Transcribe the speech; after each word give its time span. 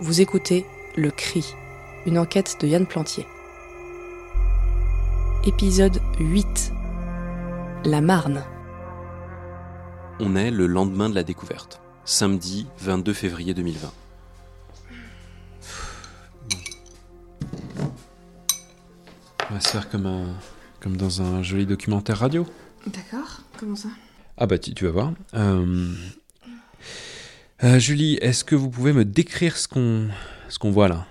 Vous 0.00 0.20
écoutez 0.20 0.66
Le 0.96 1.10
Cri, 1.10 1.54
une 2.04 2.18
enquête 2.18 2.58
de 2.60 2.66
Yann 2.66 2.86
Plantier. 2.86 3.26
Épisode 5.44 6.00
8 6.20 6.72
La 7.84 8.00
Marne. 8.00 8.44
On 10.20 10.36
est 10.36 10.50
le 10.50 10.66
lendemain 10.66 11.08
de 11.08 11.14
la 11.14 11.22
découverte, 11.22 11.80
samedi 12.04 12.66
22 12.78 13.12
février 13.14 13.54
2020. 13.54 13.92
On 19.48 19.54
va 19.54 19.60
se 19.60 19.68
faire 19.68 19.88
comme, 19.88 20.06
un, 20.06 20.26
comme 20.80 20.96
dans 20.96 21.22
un 21.22 21.42
joli 21.42 21.64
documentaire 21.64 22.18
radio. 22.18 22.46
D'accord, 22.86 23.40
comment 23.58 23.76
ça? 23.76 23.88
Ah 24.36 24.46
bah 24.46 24.58
tu, 24.58 24.74
tu 24.74 24.84
vas 24.84 24.90
voir. 24.90 25.12
Euh, 25.34 25.94
euh, 27.64 27.78
Julie, 27.78 28.14
est-ce 28.20 28.44
que 28.44 28.54
vous 28.54 28.70
pouvez 28.70 28.92
me 28.92 29.04
décrire 29.04 29.56
ce 29.56 29.68
qu'on 29.68 30.08
ce 30.48 30.58
qu'on 30.58 30.70
voit 30.70 30.88
là? 30.88 31.06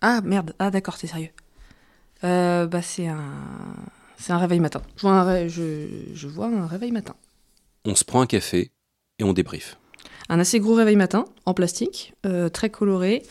Ah 0.00 0.20
merde, 0.22 0.54
ah 0.58 0.70
d'accord, 0.70 0.96
t'es 0.98 1.06
sérieux. 1.06 1.30
Euh, 2.24 2.66
bah 2.66 2.82
c'est 2.82 3.08
un... 3.08 3.34
C'est 4.20 4.32
un 4.32 4.38
réveil 4.38 4.58
matin. 4.58 4.82
Je 4.96 5.02
vois 5.02 5.12
un, 5.12 5.24
ré- 5.24 5.48
je... 5.48 5.86
je 6.12 6.26
vois 6.26 6.46
un 6.48 6.66
réveil 6.66 6.90
matin. 6.90 7.14
On 7.84 7.94
se 7.94 8.04
prend 8.04 8.20
un 8.20 8.26
café 8.26 8.72
et 9.20 9.24
on 9.24 9.32
débriefe. 9.32 9.78
Un 10.28 10.40
assez 10.40 10.58
gros 10.58 10.74
réveil 10.74 10.96
matin, 10.96 11.24
en 11.46 11.54
plastique, 11.54 12.14
euh, 12.26 12.48
très 12.48 12.68
coloré. 12.68 13.22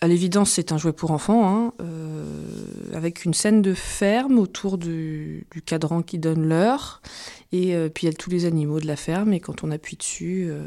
À 0.00 0.08
l'évidence, 0.08 0.50
c'est 0.50 0.72
un 0.72 0.78
jouet 0.78 0.92
pour 0.92 1.10
enfants, 1.10 1.48
hein, 1.48 1.72
euh, 1.80 2.24
avec 2.92 3.24
une 3.24 3.32
scène 3.32 3.62
de 3.62 3.72
ferme 3.72 4.38
autour 4.38 4.76
du, 4.76 5.46
cadran 5.64 6.02
qui 6.02 6.18
donne 6.18 6.46
l'heure. 6.46 7.00
Et 7.52 7.74
euh, 7.74 7.88
puis 7.88 8.06
il 8.06 8.10
y 8.10 8.12
a 8.12 8.16
tous 8.16 8.28
les 8.28 8.44
animaux 8.44 8.78
de 8.78 8.86
la 8.86 8.96
ferme. 8.96 9.32
Et 9.32 9.40
quand 9.40 9.64
on 9.64 9.70
appuie 9.70 9.96
dessus, 9.96 10.48
euh, 10.50 10.62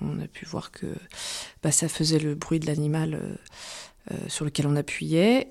on, 0.00 0.18
a 0.18 0.26
pu 0.26 0.46
voir 0.46 0.70
que 0.70 0.86
bah, 1.62 1.72
ça 1.72 1.88
faisait 1.88 2.18
le 2.18 2.34
bruit 2.34 2.58
de 2.58 2.66
l'animal 2.66 3.38
sur 4.28 4.44
lequel 4.44 4.66
on 4.66 4.76
appuyait. 4.76 5.48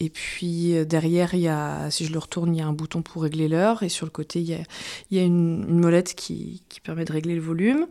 Et 0.00 0.10
puis 0.10 0.74
derrière, 0.86 1.34
y 1.34 1.48
a, 1.48 1.90
si 1.90 2.04
je 2.04 2.12
le 2.12 2.18
retourne, 2.18 2.54
il 2.54 2.58
y 2.58 2.62
a 2.62 2.66
un 2.66 2.72
bouton 2.72 3.02
pour 3.02 3.22
régler 3.22 3.48
l'heure. 3.48 3.82
Et 3.82 3.88
sur 3.88 4.06
le 4.06 4.10
côté, 4.10 4.40
il 4.40 4.64
y 5.10 5.18
a, 5.18 5.22
une, 5.22 5.80
molette 5.80 6.14
qui 6.14 6.62
permet 6.82 7.04
de 7.04 7.12
régler 7.12 7.34
le 7.34 7.40
volume. 7.40 7.86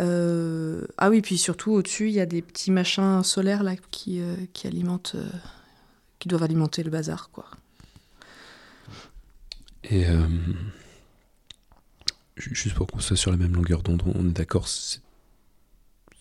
Euh, 0.00 0.86
ah 0.98 1.08
oui, 1.10 1.20
puis 1.22 1.38
surtout 1.38 1.72
au-dessus, 1.72 2.08
il 2.08 2.14
y 2.14 2.20
a 2.20 2.26
des 2.26 2.42
petits 2.42 2.70
machins 2.72 3.22
solaires 3.22 3.62
là 3.62 3.76
qui, 3.90 4.20
euh, 4.20 4.34
qui 4.52 4.66
alimentent, 4.66 5.14
euh, 5.14 5.28
qui 6.18 6.28
doivent 6.28 6.42
alimenter 6.42 6.82
le 6.82 6.90
bazar, 6.90 7.30
quoi. 7.30 7.46
Et 9.84 10.06
ju- 12.36 12.54
juste 12.54 12.74
pour 12.74 12.86
qu'on 12.86 13.00
soit 13.00 13.16
sur 13.16 13.30
la 13.30 13.36
même 13.36 13.54
longueur 13.54 13.82
d'onde, 13.82 14.02
on 14.14 14.28
est 14.28 14.32
d'accord, 14.32 14.66
c'est 14.68 15.00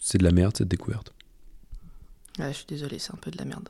c'est 0.02 0.18
de 0.18 0.26
la 0.26 0.32
merde 0.32 0.58
cette 0.58 0.68
découverte? 0.68 1.14
Ah, 2.40 2.52
je 2.52 2.58
suis 2.58 2.66
désolée, 2.66 3.00
c'est 3.00 3.14
un 3.14 3.18
peu 3.18 3.32
de 3.32 3.38
la 3.38 3.46
merde. 3.46 3.70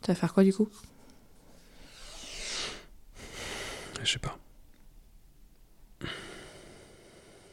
Tu 0.00 0.06
vas 0.08 0.14
faire 0.14 0.32
quoi 0.32 0.42
du 0.42 0.52
coup? 0.54 0.68
Je 4.02 4.10
sais 4.12 4.18
pas. 4.18 4.36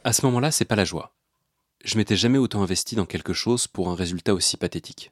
À 0.05 0.13
ce 0.13 0.25
moment-là, 0.25 0.49
c'est 0.51 0.63
pas 0.63 0.77
la 0.77 0.85
joie. 0.85 1.13
Je 1.83 1.97
m'étais 1.97 2.15
jamais 2.15 2.37
autant 2.37 2.63
investi 2.63 2.95
dans 2.95 3.05
quelque 3.05 3.33
chose 3.33 3.67
pour 3.67 3.89
un 3.89 3.95
résultat 3.95 4.33
aussi 4.33 4.55
pathétique. 4.55 5.11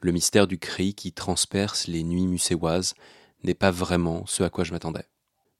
Le 0.00 0.10
mystère 0.10 0.48
du 0.48 0.58
cri 0.58 0.94
qui 0.94 1.12
transperce 1.12 1.86
les 1.86 2.02
nuits 2.02 2.26
muséoises 2.26 2.94
n'est 3.44 3.54
pas 3.54 3.70
vraiment 3.70 4.26
ce 4.26 4.42
à 4.42 4.50
quoi 4.50 4.64
je 4.64 4.72
m'attendais. 4.72 5.06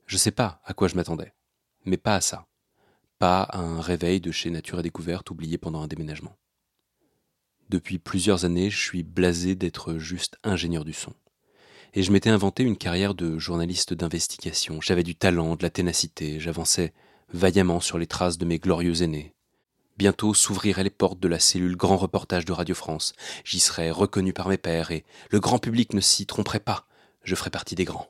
Je 0.06 0.16
sais 0.16 0.33
pas 0.33 0.61
à 0.64 0.75
quoi 0.75 0.88
je 0.88 0.97
m'attendais, 0.97 1.34
mais 1.84 1.98
pas 1.98 2.16
à 2.16 2.20
ça. 2.20 2.48
Pas 3.20 3.42
à 3.42 3.58
un 3.58 3.81
réveil 3.81 4.20
de 4.20 4.33
chez 4.33 4.50
Nature 4.50 4.81
et 4.81 4.83
Découverte 4.83 5.31
oublié 5.31 5.56
pendant 5.56 5.83
un 5.83 5.86
déménagement. 5.86 6.37
Depuis 7.69 8.00
plusieurs 8.00 8.44
années, 8.44 8.71
je 8.71 8.81
suis 8.81 9.04
blasé 9.04 9.54
d'être 9.54 9.98
juste 9.98 10.37
ingénieur 10.42 10.84
du 10.84 10.94
son. 10.94 11.12
Et 11.94 12.03
je 12.03 12.10
m'étais 12.10 12.31
inventé 12.31 12.65
une 12.65 12.77
carrière 12.77 13.15
de 13.15 13.38
journaliste 13.38 13.94
d'investigation. 13.94 14.81
J'avais 14.81 15.04
du 15.04 15.15
talent, 15.15 15.54
de 15.54 15.62
la 15.62 15.71
ténacité, 15.71 16.41
j'avançais 16.41 16.92
vaillamment 17.32 17.80
sur 17.80 17.98
les 17.98 18.06
traces 18.06 18.38
de 18.38 18.44
mes 18.44 18.58
glorieux 18.58 19.02
aînés. 19.02 19.34
Bientôt 19.98 20.32
s'ouvriraient 20.32 20.84
les 20.84 20.91
portes 20.91 21.20
de 21.20 21.28
la 21.28 21.38
cellule 21.38 21.76
Grand 21.76 21.96
Reportage 21.96 22.44
de 22.44 22.52
Radio 22.52 22.74
France. 22.74 23.12
J'y 23.44 23.60
serais 23.60 23.91
reconnu 23.91 24.32
par 24.32 24.48
mes 24.48 24.56
pairs 24.56 24.91
et 24.91 25.04
le 25.30 25.41
grand 25.41 25.58
public 25.58 25.92
ne 25.92 26.00
s'y 26.00 26.26
tromperait 26.26 26.60
pas. 26.60 26.86
Je 27.22 27.34
ferais 27.34 27.50
partie 27.50 27.74
des 27.74 27.84
grands. 27.84 28.08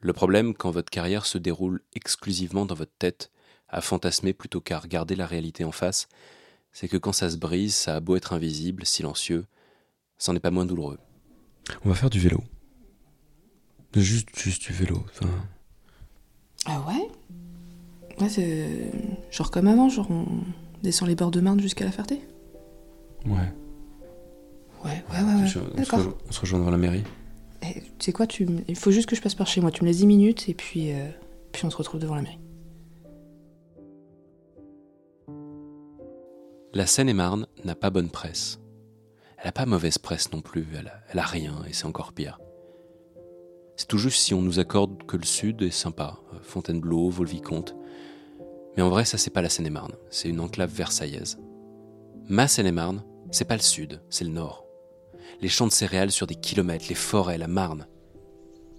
Le 0.00 0.12
problème, 0.12 0.54
quand 0.54 0.70
votre 0.70 0.90
carrière 0.90 1.26
se 1.26 1.38
déroule 1.38 1.82
exclusivement 1.94 2.64
dans 2.66 2.74
votre 2.74 2.96
tête, 2.98 3.30
à 3.68 3.80
fantasmer 3.80 4.32
plutôt 4.32 4.60
qu'à 4.60 4.78
regarder 4.78 5.16
la 5.16 5.26
réalité 5.26 5.64
en 5.64 5.72
face, 5.72 6.08
c'est 6.72 6.88
que 6.88 6.96
quand 6.96 7.12
ça 7.12 7.30
se 7.30 7.36
brise, 7.36 7.74
ça 7.74 7.96
a 7.96 8.00
beau 8.00 8.16
être 8.16 8.32
invisible, 8.32 8.86
silencieux, 8.86 9.46
ça 10.16 10.32
n'en 10.32 10.36
est 10.36 10.40
pas 10.40 10.50
moins 10.50 10.66
douloureux. 10.66 10.98
On 11.84 11.88
va 11.88 11.94
faire 11.94 12.10
du 12.10 12.20
vélo. 12.20 12.42
Juste, 13.94 14.28
juste 14.38 14.62
du 14.62 14.72
vélo. 14.72 15.04
Enfin, 15.10 15.28
Ah 16.66 16.80
ouais? 16.88 17.08
Ouais, 18.24 18.30
c'est 18.30 18.90
genre 19.30 19.50
comme 19.50 19.68
avant, 19.68 19.90
genre 19.90 20.10
on 20.10 20.24
descend 20.82 21.08
les 21.08 21.14
bords 21.14 21.30
de 21.30 21.40
Marne 21.40 21.60
jusqu'à 21.60 21.84
la 21.84 21.90
Ferté 21.90 22.22
ouais. 23.26 23.32
Ouais, 24.82 25.04
ouais, 25.12 25.22
ouais, 25.22 25.42
on, 25.42 25.46
se 25.46 25.58
D'accord. 25.76 25.98
rejoint, 25.98 26.14
on 26.26 26.32
se 26.32 26.40
rejoint 26.40 26.58
devant 26.58 26.70
la 26.70 26.78
mairie. 26.78 27.04
Eh, 27.62 27.80
tu 27.98 28.06
sais 28.06 28.12
quoi, 28.12 28.26
tu... 28.26 28.46
il 28.66 28.76
faut 28.76 28.90
juste 28.90 29.06
que 29.08 29.14
je 29.14 29.20
passe 29.20 29.34
par 29.34 29.46
chez 29.46 29.60
moi. 29.60 29.70
Tu 29.70 29.82
me 29.82 29.88
laisses 29.88 29.98
10 29.98 30.06
minutes 30.06 30.48
et 30.48 30.54
puis, 30.54 30.92
euh, 30.92 31.06
puis 31.52 31.66
on 31.66 31.70
se 31.70 31.76
retrouve 31.76 32.00
devant 32.00 32.14
la 32.14 32.22
mairie. 32.22 32.38
La 36.72 36.86
Seine-et-Marne 36.86 37.46
n'a 37.64 37.74
pas 37.74 37.90
bonne 37.90 38.08
presse. 38.08 38.58
Elle 39.36 39.46
n'a 39.46 39.52
pas 39.52 39.66
mauvaise 39.66 39.98
presse 39.98 40.32
non 40.32 40.40
plus, 40.40 40.66
elle 40.78 40.88
a, 40.88 41.00
elle 41.10 41.18
a 41.18 41.26
rien 41.26 41.62
et 41.68 41.74
c'est 41.74 41.84
encore 41.84 42.14
pire. 42.14 42.38
C'est 43.76 43.88
tout 43.88 43.98
juste 43.98 44.22
si 44.22 44.32
on 44.32 44.40
nous 44.40 44.60
accorde 44.60 45.04
que 45.04 45.16
le 45.16 45.24
sud 45.24 45.60
est 45.60 45.70
sympa, 45.70 46.18
euh, 46.32 46.38
Fontainebleau, 46.42 47.10
Vaux-le-Vicomte. 47.10 47.74
Mais 48.76 48.82
en 48.82 48.90
vrai, 48.90 49.04
ça 49.04 49.18
c'est 49.18 49.30
pas 49.30 49.42
la 49.42 49.48
Seine-et-Marne, 49.48 49.94
c'est 50.10 50.28
une 50.28 50.40
enclave 50.40 50.70
versaillaise. 50.70 51.38
Ma 52.28 52.48
Seine-et-Marne, 52.48 53.04
c'est 53.30 53.44
pas 53.44 53.56
le 53.56 53.62
sud, 53.62 54.00
c'est 54.10 54.24
le 54.24 54.30
nord. 54.30 54.64
Les 55.40 55.48
champs 55.48 55.66
de 55.66 55.72
céréales 55.72 56.10
sur 56.10 56.26
des 56.26 56.34
kilomètres, 56.34 56.86
les 56.88 56.94
forêts, 56.94 57.38
la 57.38 57.48
Marne. 57.48 57.86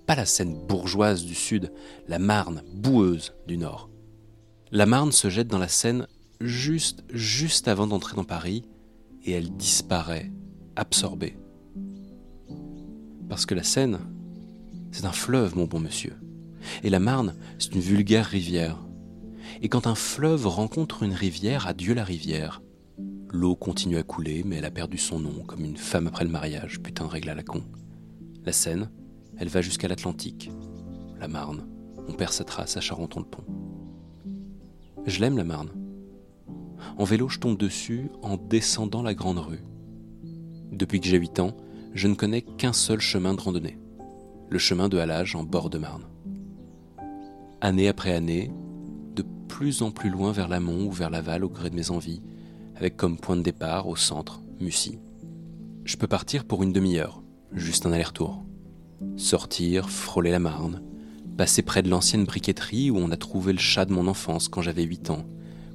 Pas 0.05 0.15
la 0.15 0.25
Seine 0.25 0.55
bourgeoise 0.67 1.25
du 1.25 1.35
sud, 1.35 1.71
la 2.07 2.19
Marne 2.19 2.63
boueuse 2.73 3.33
du 3.47 3.57
nord. 3.57 3.89
La 4.71 4.85
Marne 4.85 5.11
se 5.11 5.29
jette 5.29 5.47
dans 5.47 5.59
la 5.59 5.67
Seine 5.67 6.07
juste, 6.41 7.03
juste 7.11 7.67
avant 7.67 7.87
d'entrer 7.87 8.15
dans 8.15 8.23
Paris, 8.23 8.63
et 9.23 9.31
elle 9.31 9.51
disparaît, 9.51 10.31
absorbée. 10.75 11.37
Parce 13.29 13.45
que 13.45 13.55
la 13.55 13.63
Seine, 13.63 13.99
c'est 14.91 15.05
un 15.05 15.11
fleuve, 15.11 15.55
mon 15.55 15.65
bon 15.65 15.79
monsieur. 15.79 16.13
Et 16.83 16.89
la 16.89 16.99
Marne, 16.99 17.35
c'est 17.57 17.73
une 17.73 17.81
vulgaire 17.81 18.25
rivière. 18.25 18.84
Et 19.61 19.69
quand 19.69 19.87
un 19.87 19.95
fleuve 19.95 20.47
rencontre 20.47 21.03
une 21.03 21.13
rivière, 21.13 21.67
adieu 21.67 21.93
la 21.93 22.03
rivière. 22.03 22.61
L'eau 23.29 23.55
continue 23.55 23.97
à 23.97 24.03
couler, 24.03 24.43
mais 24.45 24.57
elle 24.57 24.65
a 24.65 24.71
perdu 24.71 24.97
son 24.97 25.19
nom, 25.19 25.43
comme 25.45 25.65
une 25.65 25.77
femme 25.77 26.07
après 26.07 26.25
le 26.25 26.31
mariage, 26.31 26.79
putain 26.81 27.07
règle 27.07 27.29
à 27.29 27.35
la 27.35 27.43
con. 27.43 27.63
La 28.45 28.51
Seine, 28.51 28.89
elle 29.37 29.49
va 29.49 29.61
jusqu'à 29.61 29.87
l'Atlantique. 29.87 30.51
La 31.19 31.27
Marne, 31.27 31.67
on 32.07 32.13
perd 32.13 32.31
sa 32.31 32.43
trace 32.43 32.77
à 32.77 32.81
Charenton-le-Pont. 32.81 33.43
Je 35.05 35.19
l'aime, 35.19 35.37
la 35.37 35.43
Marne. 35.43 35.71
En 36.97 37.03
vélo, 37.03 37.27
je 37.29 37.39
tombe 37.39 37.57
dessus 37.57 38.09
en 38.21 38.37
descendant 38.37 39.01
la 39.01 39.13
grande 39.13 39.39
rue. 39.39 39.63
Depuis 40.71 40.99
que 40.99 41.07
j'ai 41.07 41.17
8 41.17 41.39
ans, 41.39 41.55
je 41.93 42.07
ne 42.07 42.15
connais 42.15 42.41
qu'un 42.41 42.73
seul 42.73 42.99
chemin 42.99 43.33
de 43.33 43.41
randonnée. 43.41 43.79
Le 44.49 44.59
chemin 44.59 44.89
de 44.89 44.97
halage 44.97 45.35
en 45.35 45.43
bord 45.43 45.69
de 45.69 45.77
Marne. 45.77 46.05
Année 47.61 47.87
après 47.87 48.13
année, 48.13 48.51
plus 49.55 49.83
en 49.83 49.89
plus 49.89 50.09
loin 50.09 50.33
vers 50.33 50.49
l'amont 50.49 50.87
ou 50.87 50.91
vers 50.91 51.09
l'aval 51.09 51.45
au 51.45 51.49
gré 51.49 51.69
de 51.69 51.75
mes 51.75 51.89
envies, 51.89 52.21
avec 52.75 52.97
comme 52.97 53.17
point 53.17 53.37
de 53.37 53.41
départ, 53.41 53.87
au 53.87 53.95
centre, 53.95 54.41
Mussy. 54.59 54.99
Je 55.85 55.95
peux 55.95 56.07
partir 56.07 56.43
pour 56.43 56.61
une 56.61 56.73
demi-heure, 56.73 57.23
juste 57.53 57.85
un 57.85 57.93
aller-retour. 57.93 58.43
Sortir, 59.15 59.89
frôler 59.89 60.31
la 60.31 60.39
Marne, 60.39 60.81
passer 61.37 61.61
près 61.61 61.81
de 61.81 61.89
l'ancienne 61.89 62.25
briqueterie 62.25 62.91
où 62.91 62.97
on 62.97 63.11
a 63.11 63.15
trouvé 63.15 63.53
le 63.53 63.59
chat 63.59 63.85
de 63.85 63.93
mon 63.93 64.07
enfance 64.07 64.49
quand 64.49 64.61
j'avais 64.61 64.83
8 64.83 65.09
ans, 65.11 65.25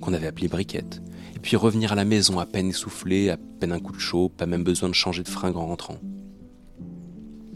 qu'on 0.03 0.13
avait 0.13 0.27
appelé 0.27 0.49
briquette, 0.49 1.01
et 1.35 1.39
puis 1.39 1.57
revenir 1.57 1.93
à 1.93 1.97
la 1.97 2.05
maison 2.05 2.39
à 2.39 2.45
peine 2.45 2.69
essoufflé, 2.69 3.31
à 3.31 3.39
peine 3.39 3.73
un 3.73 3.81
coup 3.81 3.95
de 3.95 3.99
chaud, 3.99 4.29
pas 4.29 4.45
même 4.45 4.63
besoin 4.63 4.91
de 4.91 4.95
changer 4.95 5.23
de 5.23 5.29
fringue 5.31 5.57
en 5.57 5.67
rentrant. 5.67 5.97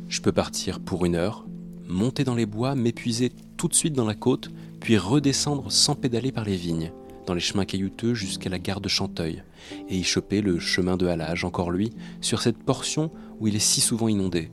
Je 0.08 0.22
peux 0.22 0.32
partir 0.32 0.80
pour 0.80 1.04
une 1.04 1.16
heure, 1.16 1.44
monter 1.86 2.24
dans 2.24 2.34
les 2.34 2.46
bois, 2.46 2.74
m'épuiser 2.74 3.30
tout 3.58 3.68
de 3.68 3.74
suite 3.74 3.92
dans 3.92 4.06
la 4.06 4.14
côte, 4.14 4.48
puis 4.84 4.98
redescendre 4.98 5.72
sans 5.72 5.94
pédaler 5.94 6.30
par 6.30 6.44
les 6.44 6.56
vignes, 6.56 6.92
dans 7.26 7.32
les 7.32 7.40
chemins 7.40 7.64
caillouteux 7.64 8.12
jusqu'à 8.12 8.50
la 8.50 8.58
gare 8.58 8.82
de 8.82 8.88
Chanteuil, 8.90 9.42
et 9.88 9.96
y 9.96 10.04
choper 10.04 10.42
le 10.42 10.58
chemin 10.58 10.98
de 10.98 11.06
halage, 11.06 11.46
encore 11.46 11.70
lui, 11.70 11.94
sur 12.20 12.42
cette 12.42 12.58
portion 12.58 13.10
où 13.40 13.48
il 13.48 13.56
est 13.56 13.60
si 13.60 13.80
souvent 13.80 14.08
inondé. 14.08 14.50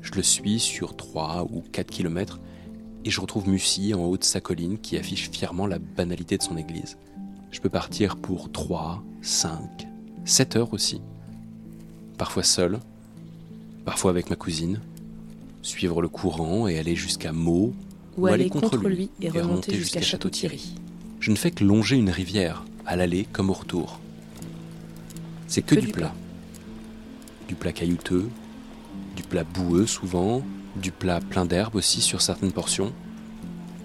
Je 0.00 0.12
le 0.12 0.22
suis 0.22 0.58
sur 0.58 0.96
3 0.96 1.48
ou 1.52 1.62
4 1.70 1.90
kilomètres, 1.90 2.40
et 3.04 3.10
je 3.10 3.20
retrouve 3.20 3.46
Mussy 3.46 3.92
en 3.92 4.04
haut 4.04 4.16
de 4.16 4.24
sa 4.24 4.40
colline 4.40 4.78
qui 4.78 4.96
affiche 4.96 5.28
fièrement 5.30 5.66
la 5.66 5.78
banalité 5.78 6.38
de 6.38 6.42
son 6.42 6.56
église. 6.56 6.96
Je 7.50 7.60
peux 7.60 7.68
partir 7.68 8.16
pour 8.16 8.50
3, 8.50 9.04
5, 9.20 9.86
7 10.24 10.56
heures 10.56 10.72
aussi. 10.72 11.02
Parfois 12.16 12.42
seul, 12.42 12.80
parfois 13.84 14.12
avec 14.12 14.30
ma 14.30 14.36
cousine, 14.36 14.80
suivre 15.60 16.00
le 16.00 16.08
courant 16.08 16.68
et 16.68 16.78
aller 16.78 16.96
jusqu'à 16.96 17.32
Meaux, 17.32 17.74
ou, 18.16 18.26
aller 18.26 18.48
contre, 18.48 18.88
lui 18.88 19.10
et 19.20 19.28
remonter 19.28 19.74
jusqu'à 19.74 20.02
Château-Thierry. 20.02 20.74
Je 21.20 21.30
ne 21.30 21.36
fais 21.36 21.50
que 21.50 21.64
longer 21.64 21.96
une 21.96 22.10
rivière, 22.10 22.64
à 22.86 22.96
l'aller 22.96 23.26
comme 23.32 23.50
au 23.50 23.54
retour. 23.54 24.00
C'est 25.46 25.62
que, 25.62 25.74
du 25.74 25.88
plat. 25.88 26.12
Du 27.48 27.54
plat 27.54 27.72
caillouteux, 27.72 28.28
du 29.16 29.22
plat 29.22 29.44
boueux 29.44 29.86
souvent, 29.86 30.42
du 30.76 30.90
plat 30.90 31.20
plein 31.20 31.44
d'herbe 31.44 31.76
aussi 31.76 32.00
sur 32.00 32.20
certaines 32.20 32.52
portions. 32.52 32.92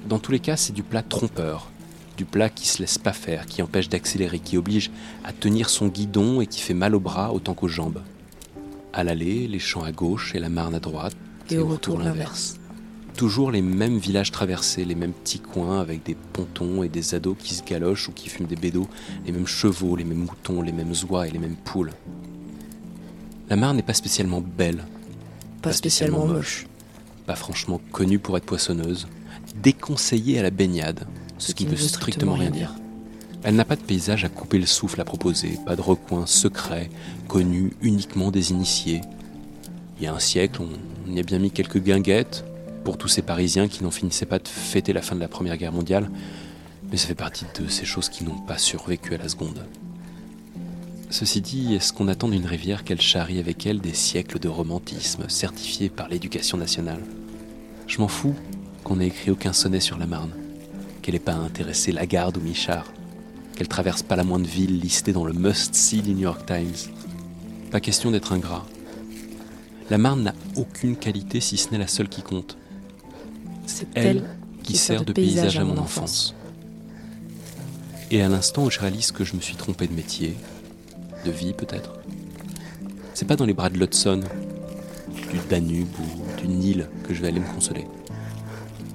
Dans 0.08 0.20
tous 0.20 0.32
les 0.32 0.40
cas, 0.40 0.56
c'est 0.56 0.74
du 0.74 0.84
plat 0.84 1.04
trompeur, 1.04 1.70
du 2.16 2.26
plat 2.26 2.50
qui 2.50 2.68
se 2.68 2.80
laisse 2.80 2.98
pas 2.98 3.14
faire, 3.14 3.46
qui 3.46 3.62
empêche 3.62 3.90
d'accélérer, 3.90 4.40
qui 4.40 4.58
oblige 4.58 4.92
à 5.24 5.34
tenir 5.34 5.70
son 5.70 5.88
guidon 5.88 6.42
et 6.42 6.48
qui 6.48 6.62
fait 6.62 6.74
mal 6.74 6.96
aux 6.96 7.00
bras 7.00 7.34
autant 7.34 7.54
qu'aux 7.54 7.68
jambes. 7.68 8.02
À 8.94 9.04
l'aller, 9.04 9.48
les 9.48 9.60
champs 9.60 9.84
à 9.84 9.92
gauche 9.92 10.34
et 10.34 10.40
la 10.40 10.50
Marne 10.50 10.76
à 10.76 10.80
droite, 10.80 11.16
et, 11.50 11.58
au 11.58 11.68
retour 11.68 12.00
l'inverse. 12.00 12.58
Toujours 13.18 13.50
les 13.50 13.64
mêmes 13.64 13.98
villages 13.98 14.32
traversés, 14.32 14.86
les 14.86 14.94
mêmes 14.94 15.12
petits 15.12 15.40
coins 15.40 15.82
avec 15.82 16.04
des 16.04 16.16
pontons 16.34 16.84
et 16.84 16.88
des 16.88 17.16
ados 17.16 17.36
qui 17.40 17.56
se 17.56 17.64
galochent 17.64 18.10
ou 18.10 18.12
qui 18.12 18.30
fument 18.30 18.46
des 18.46 18.56
bédos, 18.56 18.88
les 19.26 19.32
mêmes 19.32 19.48
chevaux, 19.48 19.96
les 19.96 20.04
mêmes 20.04 20.20
moutons, 20.20 20.62
les 20.62 20.72
mêmes 20.72 20.94
oies 21.10 21.28
et 21.28 21.32
les 21.32 21.40
mêmes 21.40 21.56
poules. 21.56 21.94
La 23.50 23.56
Marne 23.56 23.76
n'est 23.76 23.82
pas 23.82 23.96
spécialement 23.96 24.40
belle, 24.40 24.84
pas, 25.64 25.74
spécialement, 25.74 26.28
moche, 26.28 26.68
pas 27.26 27.36
franchement 27.36 27.82
connue 27.92 28.20
pour 28.20 28.38
être 28.38 28.46
poissonneuse, 28.46 29.08
déconseillée 29.64 30.38
à 30.38 30.44
la 30.44 30.52
baignade, 30.52 31.08
ce, 31.40 31.54
qui 31.54 31.66
ne 31.66 31.72
veut 31.72 31.78
strictement 31.78 32.36
rien 32.36 32.52
dire. 32.52 32.76
Elle 33.42 33.56
n'a 33.56 33.66
pas 33.66 33.78
de 33.78 33.82
paysage 33.82 34.26
à 34.26 34.30
couper 34.30 34.60
le 34.60 34.68
souffle 34.68 35.02
à 35.02 35.06
proposer, 35.06 35.58
pas 35.66 35.76
de 35.76 35.82
recoin 35.82 36.28
secret, 36.28 36.92
connu 37.28 37.74
uniquement 37.82 38.30
des 38.30 38.52
initiés. 38.52 39.02
Il 39.98 40.04
y 40.04 40.08
a 40.08 40.14
un 40.14 40.20
siècle, 40.20 40.62
on 40.62 41.12
y 41.12 41.20
a 41.20 41.24
bien 41.24 41.40
mis 41.40 41.50
quelques 41.50 41.80
guinguettes 41.80 42.46
pour 42.88 42.98
tous 42.98 43.10
ces 43.10 43.22
Parisiens 43.22 43.68
qui 43.68 43.84
n'en 43.84 43.92
finissaient 43.92 44.26
pas 44.26 44.40
de 44.40 44.48
fêter 44.48 44.94
la 44.94 45.02
fin 45.02 45.14
de 45.14 45.20
la 45.20 45.28
Première 45.28 45.58
Guerre 45.58 45.74
mondiale, 45.74 46.10
mais 46.90 46.96
ça 46.96 47.08
fait 47.08 47.16
partie 47.16 47.44
de 47.60 47.68
ces 47.68 47.84
choses 47.84 48.08
qui 48.08 48.24
n'ont 48.24 48.40
pas 48.40 48.58
survécu 48.58 49.14
à 49.14 49.18
la 49.18 49.28
seconde. 49.28 49.66
Ceci 51.10 51.42
dit, 51.42 51.76
est-ce 51.76 51.92
qu'on 51.92 52.08
attend 52.08 52.30
d'une 52.30 52.46
rivière 52.46 52.86
qu'elle 52.86 53.02
charrie 53.02 53.40
avec 53.40 53.66
elle 53.66 53.82
des 53.82 53.94
siècles 53.94 54.40
de 54.40 54.48
romantisme 54.48 55.28
certifiés 55.28 55.90
par 55.90 56.08
l'éducation 56.08 56.58
nationale? 56.58 57.04
Je 57.88 58.00
m'en 58.00 58.08
fous 58.08 58.36
qu'on 58.86 59.02
ait 59.02 59.08
écrit 59.08 59.32
aucun 59.32 59.52
sonnet 59.52 59.82
sur 59.82 59.98
la 59.98 60.06
Marne, 60.06 60.32
qu'elle 61.02 61.16
n'ait 61.16 61.20
pas 61.20 61.34
intéressé 61.34 61.92
Lagarde 61.92 62.38
ou 62.38 62.40
Michard, 62.40 62.94
qu'elle 63.58 63.68
traverse 63.68 64.02
pas 64.02 64.16
la 64.16 64.24
moindre 64.24 64.48
ville 64.48 64.80
listée 64.80 65.12
dans 65.12 65.26
le 65.26 65.34
must-see 65.34 66.04
du 66.04 66.14
New 66.14 66.22
York 66.22 66.46
Times. 66.46 66.94
Pas 67.70 67.82
question 67.82 68.12
d'être 68.12 68.32
ingrat. 68.32 68.66
La 69.90 69.98
Marne 69.98 70.24
n'a 70.24 70.36
aucune 70.56 70.96
qualité 70.96 71.42
si 71.42 71.58
ce 71.58 71.72
n'est 71.72 71.78
la 71.78 71.88
seule 71.88 72.08
qui 72.08 72.22
compte. 72.22 72.58
C'est 73.68 73.88
elle, 73.94 74.24
qui, 74.64 74.78
sert 74.78 75.06
de 75.06 75.14
paysage 75.14 75.60
à 75.60 75.64
mon 75.64 75.78
enfance. 75.78 76.34
Et 78.10 78.22
à 78.22 78.30
l'instant 78.30 78.66
où 78.66 78.72
je 78.72 78.80
réalise 78.80 79.12
que 79.12 79.24
je 79.24 79.36
me 79.36 79.42
suis 79.42 79.56
trompé 79.56 79.88
de 79.88 79.94
métier, 79.94 80.36
de 81.26 81.32
vie 81.32 81.54
peut-être. 81.54 81.94
C'est 83.14 83.28
pas 83.28 83.36
dans 83.36 83.46
les 83.46 83.54
bras 83.54 83.70
de 83.70 83.78
l'Hudson, 83.78 84.22
du 85.32 85.40
Danube 85.50 85.88
ou 86.00 86.42
du 86.42 86.48
Nil 86.48 86.88
que 87.04 87.14
je 87.14 87.22
vais 87.22 87.28
aller 87.28 87.40
me 87.40 87.54
consoler. 87.54 87.86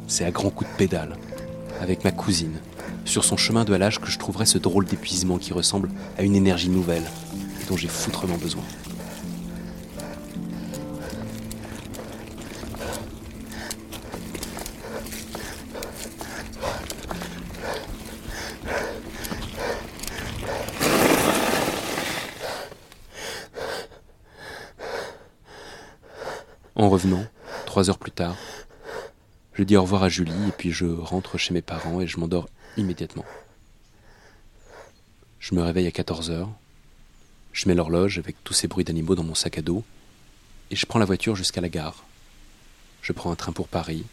C'est 0.09 0.25
à 0.25 0.31
grands 0.31 0.51
coups 0.51 0.71
de 0.71 0.77
pédale, 0.77 1.17
avec 1.81 2.05
ma 2.05 2.11
cousine, 2.11 2.59
sur 3.05 3.25
son 3.25 3.37
chemin 3.37 3.65
de 3.65 3.75
halage 3.75 4.01
que 4.01 4.11
je 4.11 4.19
trouverai 4.19 4.47
ce 4.47 4.59
drôle 4.59 4.87
d'épuisement 4.87 5.39
qui 5.39 5.53
ressemble 5.53 5.91
à 6.17 6.23
une 6.23 6.35
énergie 6.35 6.71
nouvelle 6.71 7.05
dont 7.69 7.77
j'ai 7.77 7.89
foutrement 7.89 8.39
besoin. 8.39 8.65
En 26.75 26.89
revenant, 26.89 27.25
trois 27.67 27.91
heures 27.91 27.99
plus 27.99 28.13
tard, 28.13 28.37
je 29.53 29.63
dis 29.63 29.77
au 29.77 29.83
revoir 29.83 30.05
à 30.05 30.09
Julie 30.09 30.49
et 30.49 30.53
puis 30.53 30.73
je 30.73 30.87
rentre 30.87 31.37
chez 31.37 31.53
mes 31.53 31.61
parents 31.61 32.01
et 32.01 32.07
je 32.07 32.19
m'endors 32.19 32.49
immédiatement. 32.79 33.27
Je 35.39 35.55
me 35.55 35.63
réveille 35.63 35.87
à 35.87 35.91
14 35.91 36.31
heures, 36.31 36.49
je 37.53 37.69
mets 37.69 37.75
l'horloge 37.75 38.17
avec 38.19 38.43
tous 38.43 38.55
ces 38.55 38.69
bruits 38.69 38.85
d'animaux 38.85 39.15
dans 39.15 39.23
mon 39.23 39.35
sac 39.35 39.59
à 39.59 39.63
dos 39.63 39.85
et 40.71 40.77
je 40.77 40.87
prends 40.87 40.99
la 40.99 41.05
voiture 41.05 41.37
jusqu'à 41.37 41.61
la 41.61 41.69
gare. 41.69 42.05
Je 43.03 43.13
prends 43.13 43.31
un 43.31 43.37
train 43.37 43.53
pour 43.53 43.69
Paris, 43.69 44.07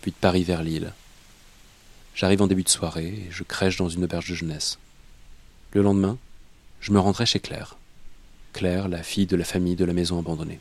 puis 0.00 0.12
de 0.12 0.16
Paris 0.16 0.44
vers 0.44 0.62
Lille. 0.62 0.94
J'arrive 2.14 2.40
en 2.40 2.46
début 2.46 2.62
de 2.62 2.70
soirée 2.70 3.26
et 3.26 3.30
je 3.30 3.42
crèche 3.42 3.76
dans 3.76 3.90
une 3.90 4.04
auberge 4.04 4.30
de 4.30 4.34
jeunesse. 4.34 4.78
Le 5.72 5.82
lendemain, 5.82 6.16
je 6.80 6.92
me 6.92 6.98
rendrai 7.00 7.26
chez 7.26 7.40
Claire. 7.40 7.76
Claire, 8.54 8.88
la 8.88 9.02
fille 9.02 9.26
de 9.26 9.36
la 9.36 9.44
famille 9.44 9.76
de 9.76 9.84
la 9.84 9.92
maison 9.92 10.18
abandonnée. 10.18 10.60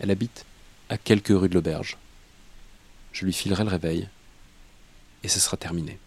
Elle 0.00 0.10
habite 0.10 0.44
à 0.88 0.98
quelques 0.98 1.28
rues 1.28 1.48
de 1.48 1.54
l'auberge. 1.54 1.96
Je 3.12 3.24
lui 3.24 3.32
filerai 3.32 3.64
le 3.64 3.70
réveil, 3.70 4.08
et 5.22 5.28
ce 5.28 5.40
sera 5.40 5.56
terminé. 5.56 5.98